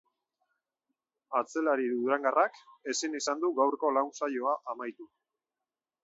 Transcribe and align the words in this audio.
Atzelari 1.39 1.83
durangarrak 1.91 2.57
ezin 2.93 3.17
izan 3.19 3.43
du 3.43 3.51
gaurko 3.59 3.91
lan 3.99 4.09
saioa 4.21 4.55
amaitu. 4.73 5.07